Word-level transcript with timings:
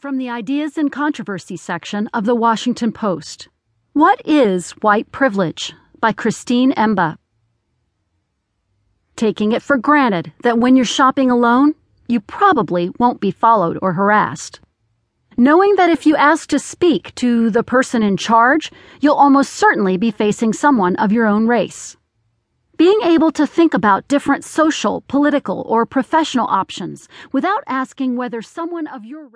From 0.00 0.16
the 0.16 0.30
Ideas 0.30 0.78
and 0.78 0.92
Controversy 0.92 1.56
section 1.56 2.08
of 2.14 2.24
the 2.24 2.36
Washington 2.36 2.92
Post. 2.92 3.48
What 3.94 4.22
is 4.24 4.70
White 4.80 5.10
Privilege? 5.10 5.72
by 5.98 6.12
Christine 6.12 6.72
Emba. 6.74 7.16
Taking 9.16 9.50
it 9.50 9.60
for 9.60 9.76
granted 9.76 10.32
that 10.44 10.60
when 10.60 10.76
you're 10.76 10.84
shopping 10.84 11.32
alone, 11.32 11.74
you 12.06 12.20
probably 12.20 12.92
won't 13.00 13.20
be 13.20 13.32
followed 13.32 13.76
or 13.82 13.94
harassed. 13.94 14.60
Knowing 15.36 15.74
that 15.74 15.90
if 15.90 16.06
you 16.06 16.14
ask 16.14 16.48
to 16.50 16.60
speak 16.60 17.12
to 17.16 17.50
the 17.50 17.64
person 17.64 18.00
in 18.00 18.16
charge, 18.16 18.70
you'll 19.00 19.16
almost 19.16 19.52
certainly 19.52 19.96
be 19.96 20.12
facing 20.12 20.52
someone 20.52 20.94
of 20.94 21.10
your 21.10 21.26
own 21.26 21.48
race. 21.48 21.96
Being 22.76 23.00
able 23.02 23.32
to 23.32 23.48
think 23.48 23.74
about 23.74 24.06
different 24.06 24.44
social, 24.44 25.00
political, 25.08 25.64
or 25.66 25.84
professional 25.84 26.46
options 26.46 27.08
without 27.32 27.64
asking 27.66 28.14
whether 28.14 28.40
someone 28.40 28.86
of 28.86 29.04
your 29.04 29.24